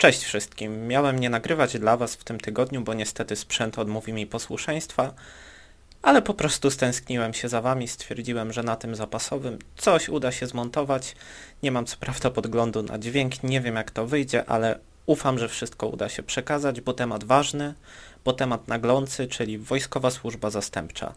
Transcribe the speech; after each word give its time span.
Cześć 0.00 0.24
wszystkim. 0.24 0.86
Miałem 0.86 1.18
nie 1.18 1.30
nagrywać 1.30 1.78
dla 1.78 1.96
Was 1.96 2.14
w 2.14 2.24
tym 2.24 2.40
tygodniu, 2.40 2.80
bo 2.80 2.94
niestety 2.94 3.36
sprzęt 3.36 3.78
odmówi 3.78 4.12
mi 4.12 4.26
posłuszeństwa, 4.26 5.14
ale 6.02 6.22
po 6.22 6.34
prostu 6.34 6.70
stęskniłem 6.70 7.34
się 7.34 7.48
za 7.48 7.60
Wami, 7.60 7.88
stwierdziłem, 7.88 8.52
że 8.52 8.62
na 8.62 8.76
tym 8.76 8.94
zapasowym 8.94 9.58
coś 9.76 10.08
uda 10.08 10.32
się 10.32 10.46
zmontować. 10.46 11.16
Nie 11.62 11.72
mam 11.72 11.86
co 11.86 11.96
prawda 11.96 12.30
podglądu 12.30 12.82
na 12.82 12.98
dźwięk, 12.98 13.42
nie 13.42 13.60
wiem 13.60 13.76
jak 13.76 13.90
to 13.90 14.06
wyjdzie, 14.06 14.44
ale 14.50 14.78
ufam, 15.06 15.38
że 15.38 15.48
wszystko 15.48 15.86
uda 15.86 16.08
się 16.08 16.22
przekazać, 16.22 16.80
bo 16.80 16.92
temat 16.92 17.24
ważny, 17.24 17.74
bo 18.24 18.32
temat 18.32 18.68
naglący, 18.68 19.26
czyli 19.26 19.58
Wojskowa 19.58 20.10
Służba 20.10 20.50
Zastępcza. 20.50 21.14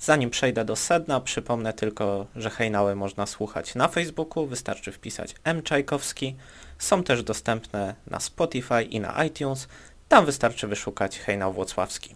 Zanim 0.00 0.30
przejdę 0.30 0.64
do 0.64 0.76
sedna, 0.76 1.20
przypomnę 1.20 1.72
tylko, 1.72 2.26
że 2.36 2.50
hejnały 2.50 2.94
można 2.94 3.26
słuchać 3.26 3.74
na 3.74 3.88
Facebooku, 3.88 4.46
wystarczy 4.46 4.92
wpisać 4.92 5.34
M. 5.44 5.62
Czajkowski. 5.62 6.36
Są 6.78 7.02
też 7.02 7.22
dostępne 7.22 7.94
na 8.06 8.20
Spotify 8.20 8.82
i 8.82 9.00
na 9.00 9.24
iTunes. 9.24 9.68
Tam 10.08 10.26
wystarczy 10.26 10.66
wyszukać 10.66 11.18
hejnał 11.18 11.52
włocławski. 11.52 12.14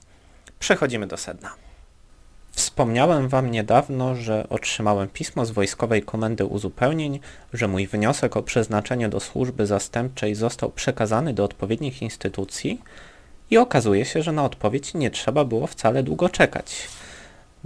Przechodzimy 0.59 1.07
do 1.07 1.17
sedna. 1.17 1.55
Wspomniałem 2.53 3.29
Wam 3.29 3.51
niedawno, 3.51 4.15
że 4.15 4.47
otrzymałem 4.49 5.09
pismo 5.09 5.47
z 5.47 5.51
Wojskowej 5.51 6.03
Komendy 6.03 6.45
Uzupełnień, 6.45 7.21
że 7.53 7.69
mój 7.69 7.87
wniosek 7.87 8.37
o 8.37 8.43
przeznaczenie 8.43 9.09
do 9.09 9.21
służby 9.21 9.67
zastępczej 9.67 10.35
został 10.35 10.71
przekazany 10.71 11.35
do 11.35 11.45
odpowiednich 11.45 12.03
instytucji 12.03 12.81
i 13.51 13.59
okazuje 13.59 14.05
się, 14.05 14.23
że 14.23 14.33
na 14.33 14.45
odpowiedź 14.45 14.95
nie 14.95 15.11
trzeba 15.11 15.45
było 15.45 15.67
wcale 15.67 16.03
długo 16.03 16.29
czekać. 16.29 16.89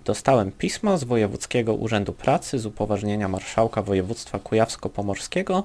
Dostałem 0.05 0.53
pismo 0.53 0.99
z 0.99 1.05
Wojewódzkiego 1.05 1.75
Urzędu 1.75 2.13
Pracy 2.13 2.59
z 2.59 2.67
upoważnienia 2.67 3.29
Marszałka 3.29 3.83
Województwa 3.83 4.39
Kujawsko-Pomorskiego, 4.39 5.63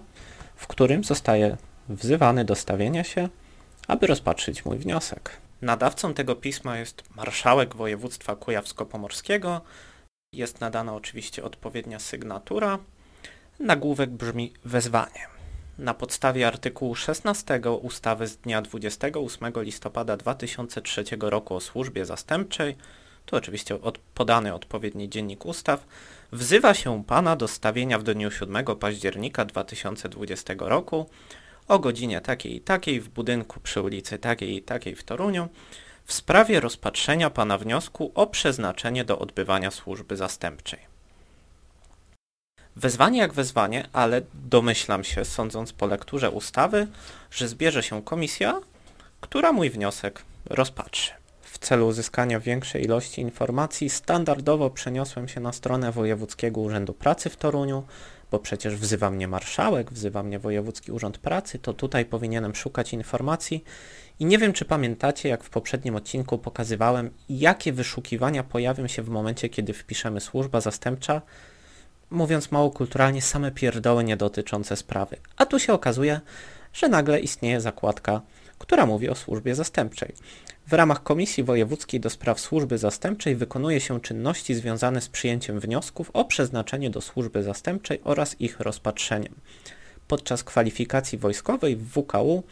w 0.62 0.68
którym 0.68 1.04
zostaje 1.04 1.58
wzywany 1.90 2.46
do 2.46 2.56
stawienia 2.56 3.04
się, 3.04 3.30
aby 3.88 4.08
rozpatrzyć 4.08 4.66
mój 4.66 4.78
wniosek. 4.78 5.38
Nadawcą 5.62 6.14
tego 6.14 6.36
pisma 6.36 6.78
jest 6.78 7.04
Marszałek 7.16 7.76
Województwa 7.76 8.36
Kujawsko-Pomorskiego. 8.36 9.62
Jest 10.34 10.62
nadana 10.62 10.96
oczywiście 10.96 11.44
odpowiednia 11.44 12.00
sygnatura. 12.00 12.80
Nagłówek 13.60 14.10
brzmi 14.10 14.54
wezwanie. 14.66 15.28
Na 15.78 15.94
podstawie 15.94 16.48
artykułu 16.48 16.96
16 16.96 17.62
ustawy 17.82 18.28
z 18.28 18.38
dnia 18.38 18.62
28 18.62 19.54
listopada 19.56 20.18
2003 20.18 21.04
roku 21.20 21.56
o 21.56 21.60
służbie 21.60 22.06
zastępczej 22.06 22.76
tu 23.26 23.36
oczywiście 23.36 23.82
od, 23.82 23.98
podany 23.98 24.54
odpowiedni 24.54 25.10
dziennik 25.10 25.46
ustaw, 25.46 25.86
wzywa 26.32 26.74
się 26.74 27.04
Pana 27.04 27.36
do 27.36 27.48
stawienia 27.48 28.00
w 28.00 28.04
dniu 28.04 28.32
7 28.32 28.66
października 28.66 29.46
2020 29.46 30.54
roku 30.58 31.10
o 31.68 31.80
godzinie 31.80 32.22
takiej 32.22 32.56
i 32.56 32.62
takiej 32.62 33.00
w 33.00 33.10
budynku 33.10 33.60
przy 33.60 33.82
ulicy 33.82 34.18
takiej 34.18 34.56
i 34.56 34.62
takiej 34.62 34.96
w 34.96 35.04
Toruniu 35.04 35.50
w 36.06 36.14
sprawie 36.14 36.60
rozpatrzenia 36.60 37.30
Pana 37.30 37.58
wniosku 37.58 38.12
o 38.16 38.28
przeznaczenie 38.28 39.04
do 39.06 39.20
odbywania 39.20 39.72
służby 39.72 40.18
zastępczej. 40.18 40.80
Wezwanie 42.76 43.20
jak 43.20 43.34
wezwanie, 43.34 43.90
ale 43.94 44.22
domyślam 44.34 45.04
się, 45.04 45.26
sądząc 45.26 45.74
po 45.74 45.88
lekturze 45.88 46.32
ustawy, 46.32 46.88
że 47.32 47.48
zbierze 47.48 47.84
się 47.84 48.04
komisja, 48.04 48.62
która 49.22 49.52
mój 49.52 49.70
wniosek 49.70 50.22
rozpatrzy. 50.46 51.21
Celu 51.62 51.88
uzyskania 51.88 52.40
większej 52.40 52.84
ilości 52.84 53.22
informacji 53.22 53.90
standardowo 53.90 54.70
przeniosłem 54.70 55.28
się 55.28 55.40
na 55.40 55.54
stronę 55.54 55.92
Wojewódzkiego 55.92 56.62
Urzędu 56.62 56.94
Pracy 56.94 57.30
w 57.30 57.38
Toruniu, 57.38 57.84
bo 58.32 58.40
przecież 58.40 58.76
wzywa 58.76 59.12
mnie 59.12 59.28
marszałek, 59.28 59.92
wzywa 59.94 60.24
mnie 60.24 60.40
Wojewódzki 60.40 60.92
Urząd 60.92 61.18
Pracy, 61.18 61.60
to 61.60 61.74
tutaj 61.74 62.06
powinienem 62.06 62.56
szukać 62.56 62.94
informacji. 62.94 63.64
I 64.20 64.26
nie 64.26 64.38
wiem, 64.38 64.54
czy 64.54 64.66
pamiętacie, 64.66 65.30
jak 65.30 65.44
w 65.44 65.50
poprzednim 65.50 65.96
odcinku 65.96 66.38
pokazywałem, 66.38 67.10
jakie 67.30 67.74
wyszukiwania 67.74 68.44
pojawią 68.44 68.88
się 68.88 69.02
w 69.02 69.10
momencie, 69.10 69.50
kiedy 69.50 69.74
wpiszemy 69.74 70.22
służba 70.22 70.62
zastępcza, 70.62 71.22
mówiąc 72.10 72.52
mało 72.52 72.72
kulturalnie, 72.72 73.22
same 73.22 73.52
pierdoły 73.52 74.04
nie 74.04 74.18
dotyczące 74.18 74.76
sprawy. 74.76 75.18
A 75.38 75.46
tu 75.46 75.60
się 75.60 75.74
okazuje, 75.74 76.22
że 76.74 76.90
nagle 76.90 77.20
istnieje 77.20 77.62
zakładka, 77.62 78.22
która 78.62 78.86
mówi 78.86 79.10
o 79.10 79.16
służbie 79.16 79.56
zastępczej. 79.56 80.14
W 80.68 80.74
ramach 80.74 81.04
Komisji 81.04 81.44
Wojewódzkiej 81.44 82.00
do 82.00 82.10
Spraw 82.10 82.40
Służby 82.40 82.78
Zastępczej 82.78 83.36
wykonuje 83.36 83.80
się 83.80 84.02
czynności 84.02 84.56
związane 84.56 85.02
z 85.02 85.10
przyjęciem 85.10 85.60
wniosków 85.60 86.12
o 86.14 86.26
przeznaczenie 86.26 86.90
do 86.90 87.02
służby 87.02 87.44
zastępczej 87.44 88.02
oraz 88.04 88.42
ich 88.42 88.60
rozpatrzeniem. 88.60 89.36
Podczas 90.08 90.44
kwalifikacji 90.44 91.18
wojskowej 91.18 91.76
w 91.76 91.92
WKU 91.92 92.44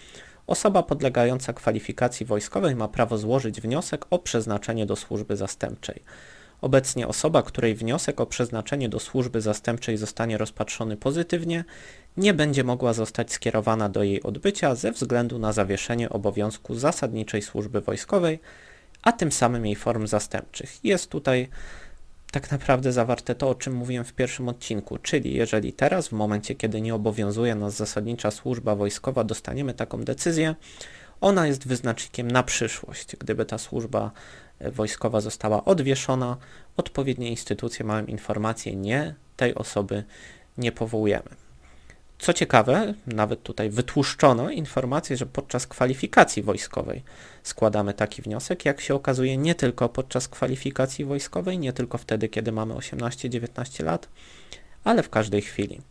osoba 0.47 0.83
podlegająca 0.83 1.53
kwalifikacji 1.53 2.25
wojskowej 2.25 2.75
ma 2.75 2.87
prawo 2.87 3.17
złożyć 3.17 3.61
wniosek 3.61 4.05
o 4.09 4.19
przeznaczenie 4.19 4.85
do 4.85 4.95
służby 4.95 5.35
zastępczej. 5.35 6.03
Obecnie 6.61 7.07
osoba, 7.07 7.43
której 7.43 7.75
wniosek 7.75 8.21
o 8.21 8.25
przeznaczenie 8.25 8.89
do 8.89 8.99
służby 8.99 9.41
zastępczej 9.41 9.97
zostanie 9.97 10.37
rozpatrzony 10.37 10.97
pozytywnie, 10.97 11.63
nie 12.17 12.33
będzie 12.33 12.63
mogła 12.63 12.93
zostać 12.93 13.33
skierowana 13.33 13.89
do 13.89 14.03
jej 14.03 14.23
odbycia 14.23 14.75
ze 14.75 14.91
względu 14.91 15.39
na 15.39 15.53
zawieszenie 15.53 16.09
obowiązku 16.09 16.75
zasadniczej 16.75 17.41
służby 17.41 17.81
wojskowej, 17.81 18.39
a 19.01 19.11
tym 19.11 19.31
samym 19.31 19.65
jej 19.65 19.75
form 19.75 20.07
zastępczych. 20.07 20.85
Jest 20.85 21.09
tutaj 21.09 21.47
tak 22.31 22.51
naprawdę 22.51 22.91
zawarte 22.91 23.35
to, 23.35 23.49
o 23.49 23.55
czym 23.55 23.73
mówiłem 23.73 24.05
w 24.05 24.13
pierwszym 24.13 24.49
odcinku, 24.49 24.97
czyli 24.97 25.33
jeżeli 25.33 25.73
teraz, 25.73 26.07
w 26.07 26.11
momencie 26.11 26.55
kiedy 26.55 26.81
nie 26.81 26.95
obowiązuje 26.95 27.55
nas 27.55 27.75
zasadnicza 27.75 28.31
służba 28.31 28.75
wojskowa, 28.75 29.23
dostaniemy 29.23 29.73
taką 29.73 30.03
decyzję, 30.03 30.55
ona 31.21 31.47
jest 31.47 31.67
wyznacznikiem 31.67 32.31
na 32.31 32.43
przyszłość. 32.43 33.15
Gdyby 33.15 33.45
ta 33.45 33.57
służba 33.57 34.11
wojskowa 34.61 35.21
została 35.21 35.65
odwieszona, 35.65 36.37
odpowiednie 36.77 37.29
instytucje 37.29 37.85
mają 37.85 38.05
informację, 38.05 38.75
nie, 38.75 39.15
tej 39.37 39.55
osoby 39.55 40.03
nie 40.57 40.71
powołujemy. 40.71 41.29
Co 42.19 42.33
ciekawe, 42.33 42.93
nawet 43.07 43.43
tutaj 43.43 43.69
wytłuszczono 43.69 44.49
informację, 44.49 45.17
że 45.17 45.25
podczas 45.25 45.67
kwalifikacji 45.67 46.43
wojskowej 46.43 47.03
składamy 47.43 47.93
taki 47.93 48.21
wniosek, 48.21 48.65
jak 48.65 48.81
się 48.81 48.95
okazuje 48.95 49.37
nie 49.37 49.55
tylko 49.55 49.89
podczas 49.89 50.27
kwalifikacji 50.27 51.05
wojskowej, 51.05 51.59
nie 51.59 51.73
tylko 51.73 51.97
wtedy, 51.97 52.29
kiedy 52.29 52.51
mamy 52.51 52.73
18-19 52.73 53.83
lat, 53.83 54.09
ale 54.83 55.03
w 55.03 55.09
każdej 55.09 55.41
chwili. 55.41 55.81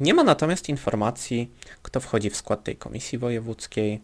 Nie 0.00 0.14
ma 0.14 0.24
natomiast 0.24 0.68
informacji, 0.68 1.50
kto 1.82 2.00
wchodzi 2.00 2.30
w 2.30 2.36
skład 2.36 2.64
tej 2.64 2.76
komisji 2.76 3.18
wojewódzkiej, 3.18 4.00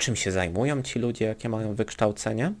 czym 0.00 0.16
się 0.16 0.32
zajmują 0.32 0.82
ci 0.82 0.98
ludzie, 0.98 1.24
jakie 1.24 1.48
mają 1.48 1.74
wykształcenie. 1.74 2.52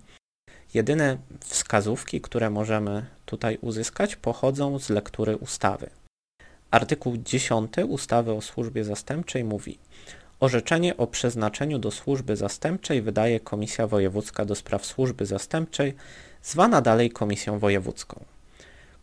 Jedyne 0.74 1.18
wskazówki, 1.40 2.20
które 2.20 2.50
możemy 2.50 3.06
tutaj 3.26 3.58
uzyskać, 3.60 4.16
pochodzą 4.16 4.78
z 4.78 4.90
lektury 4.90 5.36
ustawy. 5.36 5.90
Artykuł 6.70 7.16
10 7.16 7.72
ustawy 7.88 8.32
o 8.32 8.40
służbie 8.40 8.84
zastępczej 8.84 9.44
mówi 9.44 9.78
Orzeczenie 10.40 10.96
o 10.96 11.06
przeznaczeniu 11.06 11.78
do 11.78 11.90
służby 11.90 12.36
zastępczej 12.36 13.02
wydaje 13.02 13.40
Komisja 13.40 13.86
Wojewódzka 13.86 14.44
do 14.44 14.54
Spraw 14.54 14.86
Służby 14.86 15.26
Zastępczej, 15.26 15.94
zwana 16.42 16.80
dalej 16.80 17.10
Komisją 17.10 17.58
Wojewódzką. 17.58 18.24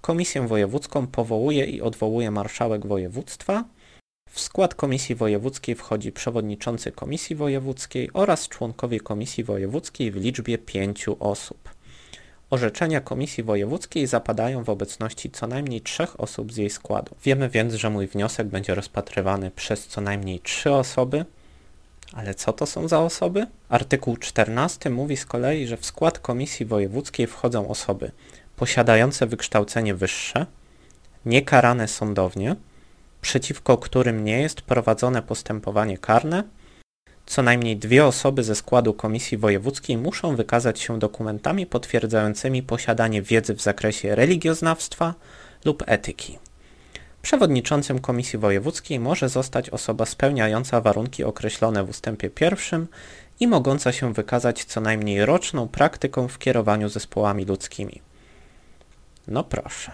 Komisję 0.02 0.48
Wojewódzką 0.48 1.08
powołuje 1.08 1.66
i 1.66 1.82
odwołuje 1.82 2.32
marszałek 2.32 2.88
województwa. 2.88 3.64
W 4.30 4.40
skład 4.40 4.76
Komisji 4.76 5.16
Wojewódzkiej 5.16 5.76
wchodzi 5.76 6.12
przewodniczący 6.12 6.92
Komisji 6.92 7.36
Wojewódzkiej 7.36 8.10
oraz 8.14 8.48
członkowie 8.48 9.00
Komisji 9.00 9.44
Wojewódzkiej 9.44 10.12
w 10.12 10.16
liczbie 10.16 10.58
pięciu 10.58 11.18
osób. 11.20 11.70
Orzeczenia 12.50 13.02
Komisji 13.02 13.44
Wojewódzkiej 13.44 14.08
zapadają 14.08 14.64
w 14.64 14.70
obecności 14.70 15.32
co 15.32 15.48
najmniej 15.48 15.82
trzech 15.82 16.20
osób 16.20 16.54
z 16.54 16.58
jej 16.58 16.70
składu. 16.70 17.16
Wiemy 17.24 17.50
więc, 17.50 17.74
że 17.74 17.90
mój 17.90 18.08
wniosek 18.08 18.48
będzie 18.48 18.76
rozpatrywany 18.76 19.52
przez 19.52 19.88
co 19.88 20.02
najmniej 20.02 20.40
trzy 20.40 20.72
osoby. 20.72 21.26
Ale 22.14 22.34
co 22.34 22.54
to 22.54 22.66
są 22.66 22.88
za 22.88 23.00
osoby? 23.00 23.48
Artykuł 23.70 24.18
14 24.18 24.90
mówi 24.90 25.18
z 25.18 25.26
kolei, 25.26 25.68
że 25.68 25.78
w 25.78 25.86
skład 25.86 26.20
Komisji 26.20 26.66
Wojewódzkiej 26.66 27.28
wchodzą 27.28 27.68
osoby 27.68 28.12
posiadające 28.56 29.28
wykształcenie 29.28 29.96
wyższe, 29.96 30.46
niekarane 31.26 31.88
sądownie, 31.88 32.56
przeciwko 33.22 33.78
którym 33.78 34.24
nie 34.24 34.42
jest 34.42 34.62
prowadzone 34.62 35.22
postępowanie 35.22 35.98
karne 35.98 36.44
co 37.28 37.44
najmniej 37.44 37.78
dwie 37.78 38.06
osoby 38.06 38.44
ze 38.44 38.56
składu 38.56 38.94
Komisji 38.94 39.38
Wojewódzkiej 39.38 39.98
muszą 39.98 40.36
wykazać 40.36 40.80
się 40.80 41.00
dokumentami 41.00 41.66
potwierdzającymi 41.66 42.64
posiadanie 42.64 43.22
wiedzy 43.22 43.54
w 43.54 43.62
zakresie 43.62 44.16
religioznawstwa 44.16 45.14
lub 45.66 45.84
etyki. 45.86 46.40
Przewodniczącym 47.22 48.00
Komisji 48.00 48.40
Wojewódzkiej 48.40 49.00
może 49.00 49.30
zostać 49.30 49.70
osoba 49.70 50.06
spełniająca 50.06 50.82
warunki 50.82 51.24
określone 51.24 51.84
w 51.84 51.90
ustępie 51.90 52.30
pierwszym 52.30 52.88
i 53.40 53.48
mogąca 53.48 53.92
się 53.92 54.14
wykazać 54.14 54.64
co 54.64 54.82
najmniej 54.82 55.26
roczną 55.26 55.68
praktyką 55.68 56.28
w 56.28 56.40
kierowaniu 56.40 56.90
zespołami 56.90 57.46
ludzkimi. 57.46 58.02
No 59.28 59.44
proszę. 59.44 59.92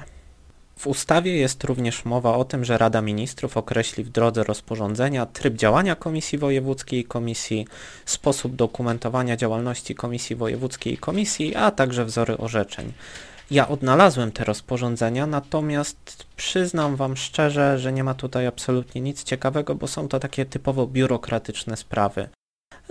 W 0.78 0.88
ustawie 0.88 1.38
jest 1.38 1.64
również 1.64 2.06
mowa 2.06 2.38
o 2.38 2.46
tym, 2.46 2.66
że 2.66 2.78
Rada 2.78 3.02
Ministrów 3.02 3.58
określi 3.58 4.04
w 4.04 4.10
drodze 4.10 4.44
rozporządzenia 4.44 5.26
tryb 5.26 5.56
działania 5.56 5.96
Komisji 5.96 6.38
Wojewódzkiej 6.38 7.00
i 7.00 7.06
Komisji, 7.06 7.68
sposób 8.06 8.56
dokumentowania 8.56 9.38
działalności 9.38 9.96
Komisji 9.96 10.36
Wojewódzkiej 10.36 10.94
i 10.94 10.98
Komisji, 10.98 11.56
a 11.56 11.72
także 11.72 12.06
wzory 12.06 12.38
orzeczeń. 12.38 12.94
Ja 13.52 13.68
odnalazłem 13.68 14.32
te 14.32 14.44
rozporządzenia, 14.44 15.28
natomiast 15.28 16.26
przyznam 16.36 16.96
Wam 16.96 17.18
szczerze, 17.18 17.80
że 17.80 17.94
nie 17.94 18.04
ma 18.04 18.14
tutaj 18.14 18.48
absolutnie 18.48 19.02
nic 19.02 19.24
ciekawego, 19.24 19.76
bo 19.76 19.88
są 19.88 20.08
to 20.08 20.20
takie 20.20 20.46
typowo 20.46 20.88
biurokratyczne 20.88 21.78
sprawy. 21.78 22.30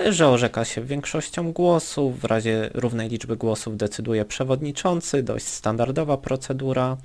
Że 0.08 0.28
orzeka 0.28 0.64
się 0.64 0.84
większością 0.84 1.52
głosów, 1.52 2.20
w 2.20 2.24
razie 2.24 2.70
równej 2.74 3.08
liczby 3.08 3.36
głosów 3.36 3.76
decyduje 3.76 4.24
przewodniczący, 4.24 5.22
dość 5.22 5.46
standardowa 5.46 6.16
procedura 6.16 6.96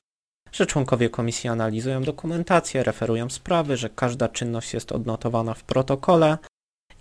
że 0.51 0.65
członkowie 0.65 1.09
komisji 1.09 1.49
analizują 1.49 2.03
dokumentację, 2.03 2.83
referują 2.83 3.29
sprawy, 3.29 3.77
że 3.77 3.89
każda 3.89 4.29
czynność 4.29 4.73
jest 4.73 4.91
odnotowana 4.91 5.53
w 5.53 5.63
protokole 5.63 6.37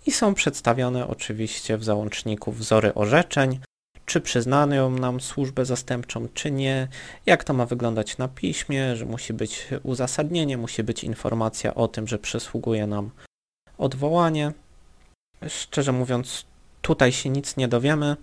i 0.05 0.11
są 0.11 0.33
przedstawione 0.33 1.07
oczywiście 1.07 1.77
w 1.77 1.83
załączniku 1.83 2.51
wzory 2.51 2.93
orzeczeń, 2.93 3.59
czy 4.05 4.21
przyznają 4.21 4.89
nam 4.89 5.21
służbę 5.21 5.65
zastępczą, 5.65 6.27
czy 6.33 6.51
nie, 6.51 6.87
jak 7.25 7.43
to 7.43 7.53
ma 7.53 7.65
wyglądać 7.65 8.17
na 8.17 8.27
piśmie, 8.27 8.95
że 8.95 9.05
musi 9.05 9.33
być 9.33 9.67
uzasadnienie, 9.83 10.57
musi 10.57 10.83
być 10.83 11.03
informacja 11.03 11.75
o 11.75 11.87
tym, 11.87 12.07
że 12.07 12.19
przysługuje 12.19 12.87
nam 12.87 13.11
odwołanie. 13.77 14.51
Szczerze 15.47 15.91
mówiąc, 15.91 16.45
tutaj 16.81 17.11
się 17.11 17.29
nic 17.29 17.57
nie 17.57 17.67
dowiemy, 17.67 18.15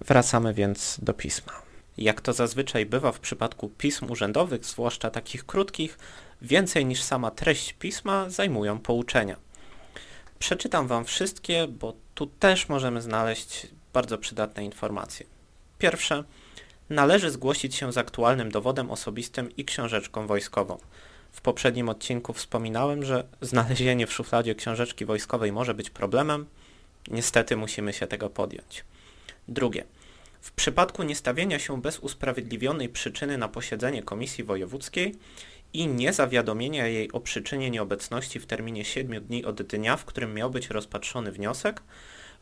wracamy 0.00 0.54
więc 0.54 0.98
do 1.02 1.14
pisma. 1.14 1.65
Jak 1.98 2.20
to 2.20 2.32
zazwyczaj 2.32 2.86
bywa 2.86 3.12
w 3.12 3.20
przypadku 3.20 3.68
pism 3.68 4.10
urzędowych, 4.10 4.64
zwłaszcza 4.64 5.10
takich 5.10 5.46
krótkich, 5.46 5.98
więcej 6.42 6.86
niż 6.86 7.02
sama 7.02 7.30
treść 7.30 7.72
pisma 7.72 8.30
zajmują 8.30 8.78
pouczenia. 8.78 9.36
Przeczytam 10.38 10.86
Wam 10.86 11.04
wszystkie, 11.04 11.66
bo 11.68 11.94
tu 12.14 12.26
też 12.26 12.68
możemy 12.68 13.02
znaleźć 13.02 13.66
bardzo 13.92 14.18
przydatne 14.18 14.64
informacje. 14.64 15.26
Pierwsze, 15.78 16.24
należy 16.90 17.30
zgłosić 17.30 17.74
się 17.74 17.92
z 17.92 17.98
aktualnym 17.98 18.50
dowodem 18.50 18.90
osobistym 18.90 19.56
i 19.56 19.64
książeczką 19.64 20.26
wojskową. 20.26 20.78
W 21.32 21.40
poprzednim 21.40 21.88
odcinku 21.88 22.32
wspominałem, 22.32 23.04
że 23.04 23.24
znalezienie 23.40 24.06
w 24.06 24.12
szufladzie 24.12 24.54
książeczki 24.54 25.04
wojskowej 25.04 25.52
może 25.52 25.74
być 25.74 25.90
problemem. 25.90 26.46
Niestety 27.10 27.56
musimy 27.56 27.92
się 27.92 28.06
tego 28.06 28.30
podjąć. 28.30 28.84
Drugie, 29.48 29.84
w 30.46 30.52
przypadku 30.52 31.02
niestawienia 31.02 31.58
się 31.58 31.82
bez 31.82 31.98
usprawiedliwionej 31.98 32.88
przyczyny 32.88 33.38
na 33.38 33.48
posiedzenie 33.48 34.02
Komisji 34.02 34.44
Wojewódzkiej 34.44 35.14
i 35.72 35.86
niezawiadomienia 35.86 36.86
jej 36.86 37.12
o 37.12 37.20
przyczynie 37.20 37.70
nieobecności 37.70 38.40
w 38.40 38.46
terminie 38.46 38.84
7 38.84 39.24
dni 39.24 39.44
od 39.44 39.62
dnia, 39.62 39.96
w 39.96 40.04
którym 40.04 40.34
miał 40.34 40.50
być 40.50 40.70
rozpatrzony 40.70 41.32
wniosek, 41.32 41.82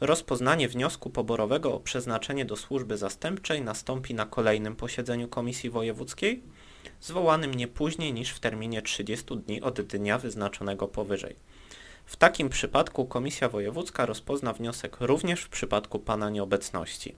rozpoznanie 0.00 0.68
wniosku 0.68 1.10
poborowego 1.10 1.74
o 1.74 1.80
przeznaczenie 1.80 2.44
do 2.44 2.56
służby 2.56 2.96
zastępczej 2.98 3.62
nastąpi 3.62 4.14
na 4.14 4.26
kolejnym 4.26 4.76
posiedzeniu 4.76 5.28
Komisji 5.28 5.70
Wojewódzkiej, 5.70 6.42
zwołanym 7.00 7.54
nie 7.54 7.68
później 7.68 8.12
niż 8.12 8.30
w 8.30 8.40
terminie 8.40 8.82
30 8.82 9.36
dni 9.36 9.62
od 9.62 9.80
dnia 9.80 10.18
wyznaczonego 10.18 10.88
powyżej. 10.88 11.36
W 12.06 12.16
takim 12.16 12.48
przypadku 12.48 13.06
Komisja 13.06 13.48
Wojewódzka 13.48 14.06
rozpozna 14.06 14.52
wniosek 14.52 14.96
również 15.00 15.42
w 15.42 15.48
przypadku 15.48 15.98
Pana 15.98 16.30
nieobecności. 16.30 17.14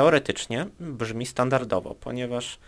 Teoretycznie 0.00 0.66
brzmi 0.80 1.26
standardowo, 1.26 1.94
ponieważ 1.94 2.58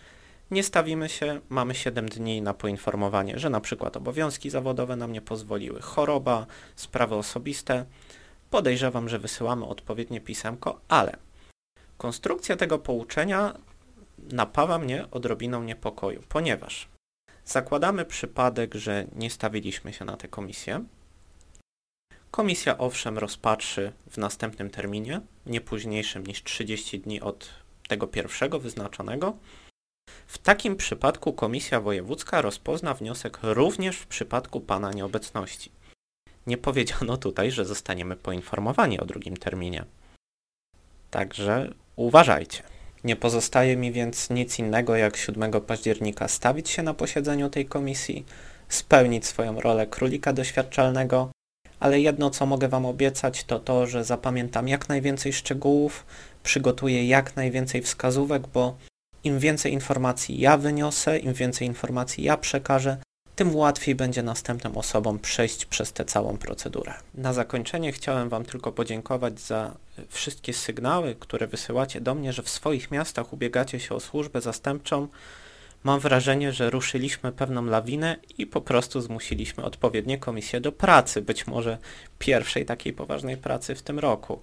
nie 0.51 0.63
stawimy 0.63 1.09
się, 1.09 1.41
mamy 1.49 1.75
7 1.75 2.09
dni 2.09 2.41
na 2.41 2.53
poinformowanie, 2.53 3.39
że 3.39 3.49
na 3.49 3.61
przykład 3.61 3.97
obowiązki 3.97 4.49
zawodowe 4.49 4.95
nam 4.95 5.11
nie 5.11 5.21
pozwoliły, 5.21 5.81
choroba, 5.81 6.45
sprawy 6.75 7.15
osobiste. 7.15 7.85
Podejrzewam, 8.49 9.09
że 9.09 9.19
wysyłamy 9.19 9.65
odpowiednie 9.65 10.21
pisemko, 10.21 10.79
ale 10.87 11.17
konstrukcja 11.97 12.55
tego 12.55 12.79
pouczenia 12.79 13.53
napawa 14.17 14.79
mnie 14.79 15.05
odrobiną 15.11 15.63
niepokoju, 15.63 16.23
ponieważ 16.29 16.87
zakładamy 17.45 18.05
przypadek, 18.05 18.75
że 18.75 19.05
nie 19.15 19.29
stawiliśmy 19.29 19.93
się 19.93 20.05
na 20.05 20.17
tę 20.17 20.27
komisję, 20.27 20.83
Komisja 22.35 22.77
owszem 22.77 23.17
rozpatrzy 23.17 23.91
w 24.11 24.17
następnym 24.17 24.69
terminie, 24.69 25.21
nie 25.45 25.61
późniejszym 25.61 26.27
niż 26.27 26.43
30 26.43 26.99
dni 26.99 27.21
od 27.21 27.49
tego 27.87 28.07
pierwszego 28.07 28.59
wyznaczonego. 28.59 29.37
W 30.27 30.37
takim 30.37 30.75
przypadku 30.75 31.33
Komisja 31.33 31.81
Wojewódzka 31.81 32.41
rozpozna 32.41 32.93
wniosek 32.93 33.39
również 33.41 33.97
w 33.97 34.07
przypadku 34.07 34.61
Pana 34.61 34.91
nieobecności. 34.91 35.71
Nie 36.47 36.57
powiedziano 36.57 37.17
tutaj, 37.17 37.51
że 37.51 37.65
zostaniemy 37.65 38.15
poinformowani 38.15 38.99
o 38.99 39.05
drugim 39.05 39.37
terminie. 39.37 39.85
Także 41.11 41.73
uważajcie. 41.95 42.63
Nie 43.03 43.15
pozostaje 43.15 43.77
mi 43.77 43.91
więc 43.91 44.29
nic 44.29 44.59
innego 44.59 44.95
jak 44.95 45.17
7 45.17 45.61
października 45.61 46.27
stawić 46.27 46.69
się 46.69 46.83
na 46.83 46.93
posiedzeniu 46.93 47.49
tej 47.49 47.65
komisji, 47.65 48.25
spełnić 48.69 49.25
swoją 49.25 49.61
rolę 49.61 49.87
królika 49.87 50.33
doświadczalnego 50.33 51.32
ale 51.79 51.99
jedno 51.99 52.29
co 52.29 52.45
mogę 52.45 52.67
Wam 52.67 52.85
obiecać 52.85 53.43
to 53.43 53.59
to, 53.59 53.87
że 53.87 54.03
zapamiętam 54.03 54.67
jak 54.67 54.89
najwięcej 54.89 55.33
szczegółów, 55.33 56.05
przygotuję 56.43 57.07
jak 57.07 57.35
najwięcej 57.35 57.81
wskazówek, 57.81 58.47
bo 58.47 58.77
im 59.23 59.39
więcej 59.39 59.73
informacji 59.73 60.39
ja 60.39 60.57
wyniosę, 60.57 61.19
im 61.19 61.33
więcej 61.33 61.67
informacji 61.67 62.23
ja 62.23 62.37
przekażę, 62.37 62.97
tym 63.35 63.55
łatwiej 63.55 63.95
będzie 63.95 64.23
następnym 64.23 64.77
osobom 64.77 65.19
przejść 65.19 65.65
przez 65.65 65.93
tę 65.93 66.05
całą 66.05 66.37
procedurę. 66.37 66.93
Na 67.13 67.33
zakończenie 67.33 67.91
chciałem 67.91 68.29
Wam 68.29 68.45
tylko 68.45 68.71
podziękować 68.71 69.39
za 69.39 69.75
wszystkie 70.09 70.53
sygnały, 70.53 71.15
które 71.19 71.47
wysyłacie 71.47 72.01
do 72.01 72.15
mnie, 72.15 72.33
że 72.33 72.43
w 72.43 72.49
swoich 72.49 72.91
miastach 72.91 73.33
ubiegacie 73.33 73.79
się 73.79 73.95
o 73.95 73.99
służbę 73.99 74.41
zastępczą. 74.41 75.07
Mam 75.83 75.99
wrażenie, 75.99 76.53
że 76.53 76.69
ruszyliśmy 76.69 77.31
pewną 77.31 77.65
lawinę 77.65 78.17
i 78.37 78.47
po 78.47 78.61
prostu 78.61 79.01
zmusiliśmy 79.01 79.63
odpowiednie 79.63 80.17
komisje 80.17 80.61
do 80.61 80.71
pracy, 80.71 81.21
być 81.21 81.47
może 81.47 81.77
pierwszej 82.19 82.65
takiej 82.65 82.93
poważnej 82.93 83.37
pracy 83.37 83.75
w 83.75 83.81
tym 83.81 83.99
roku. 83.99 84.41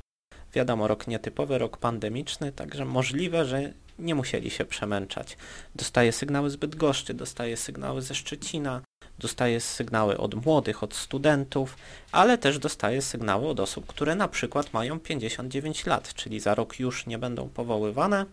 Wiadomo, 0.55 0.89
rok 0.89 1.07
nietypowy, 1.07 1.59
rok 1.59 1.77
pandemiczny, 1.77 2.53
także 2.53 2.85
możliwe, 2.85 3.45
że 3.45 3.73
nie 3.99 4.15
musieli 4.15 4.51
się 4.51 4.65
przemęczać. 4.65 5.37
Dostaję 5.75 6.13
sygnały 6.13 6.51
z 6.51 6.57
Bydgoszczy, 6.57 7.15
dostaję 7.15 7.57
sygnały 7.57 8.03
ze 8.03 8.15
Szczecina, 8.15 8.81
dostaję 9.19 9.61
sygnały 9.61 10.19
od 10.19 10.35
młodych, 10.35 10.83
od 10.83 10.95
studentów, 10.95 11.77
ale 12.13 12.39
też 12.39 12.59
dostaję 12.59 13.03
sygnały 13.03 13.49
od 13.49 13.61
osób, 13.61 13.87
które 13.87 14.15
na 14.15 14.29
przykład 14.29 14.73
mają 14.73 15.01
59 15.01 15.87
lat, 15.87 16.15
czyli 16.15 16.41
za 16.41 16.55
rok 16.55 16.81
już 16.81 17.07
nie 17.07 17.19
będą 17.19 17.49
powoływane, 17.49 18.27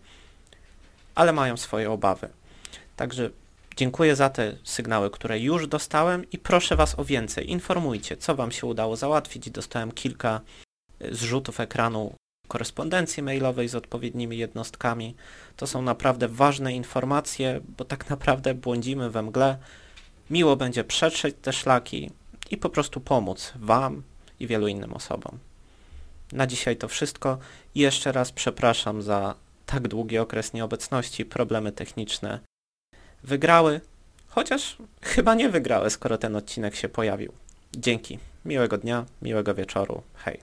ale 1.14 1.32
mają 1.32 1.56
swoje 1.56 1.90
obawy. 1.90 2.28
Także 2.98 3.30
dziękuję 3.76 4.16
za 4.16 4.30
te 4.30 4.56
sygnały, 4.64 5.10
które 5.10 5.40
już 5.40 5.66
dostałem 5.66 6.30
i 6.30 6.38
proszę 6.38 6.76
Was 6.76 6.98
o 6.98 7.04
więcej. 7.04 7.50
Informujcie, 7.50 8.16
co 8.16 8.34
Wam 8.34 8.52
się 8.52 8.66
udało 8.66 8.96
załatwić. 8.96 9.50
Dostałem 9.50 9.92
kilka 9.92 10.40
e, 11.00 11.14
zrzutów 11.14 11.60
ekranu 11.60 12.14
korespondencji 12.48 13.22
mailowej 13.22 13.68
z 13.68 13.74
odpowiednimi 13.74 14.38
jednostkami. 14.38 15.14
To 15.56 15.66
są 15.66 15.82
naprawdę 15.82 16.28
ważne 16.28 16.72
informacje, 16.74 17.60
bo 17.76 17.84
tak 17.84 18.08
naprawdę 18.14 18.54
błądzimy 18.54 19.10
we 19.10 19.22
mgle. 19.22 19.58
Miło 20.30 20.56
będzie 20.56 20.84
przetrzeć 20.84 21.36
te 21.42 21.52
szlaki 21.52 22.10
i 22.50 22.56
po 22.56 22.68
prostu 22.68 23.00
pomóc 23.00 23.52
Wam 23.56 24.02
i 24.40 24.46
wielu 24.46 24.68
innym 24.68 24.94
osobom. 24.94 25.38
Na 26.32 26.46
dzisiaj 26.46 26.76
to 26.76 26.88
wszystko. 26.88 27.38
Jeszcze 27.74 28.12
raz 28.12 28.32
przepraszam 28.32 29.02
za 29.02 29.34
tak 29.66 29.88
długi 29.88 30.18
okres 30.18 30.52
nieobecności, 30.52 31.24
problemy 31.24 31.72
techniczne 31.72 32.40
wygrały, 33.22 33.80
chociaż 34.28 34.76
chyba 35.02 35.34
nie 35.34 35.48
wygrały, 35.48 35.90
skoro 35.90 36.18
ten 36.18 36.36
odcinek 36.36 36.76
się 36.76 36.88
pojawił. 36.88 37.32
Dzięki. 37.76 38.18
Miłego 38.44 38.78
dnia, 38.78 39.04
miłego 39.22 39.54
wieczoru. 39.54 40.02
Hej. 40.14 40.40